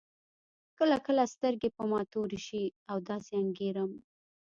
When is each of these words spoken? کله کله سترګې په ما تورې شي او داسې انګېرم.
کله 0.77 0.97
کله 1.05 1.23
سترګې 1.33 1.69
په 1.77 1.83
ما 1.91 2.01
تورې 2.13 2.39
شي 2.47 2.63
او 2.89 2.97
داسې 3.09 3.31
انګېرم. 3.43 3.91